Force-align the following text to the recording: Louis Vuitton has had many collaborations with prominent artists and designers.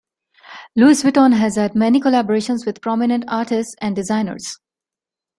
Louis 0.75 1.03
Vuitton 1.03 1.33
has 1.33 1.57
had 1.57 1.75
many 1.75 2.01
collaborations 2.01 2.65
with 2.65 2.81
prominent 2.81 3.23
artists 3.27 3.75
and 3.79 3.95
designers. 3.95 4.57